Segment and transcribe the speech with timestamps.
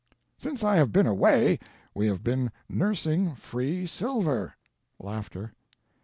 [0.39, 1.59] ]"Since I have been away
[1.93, 4.55] we have been nursing free silver.
[4.99, 5.53] [Laughter.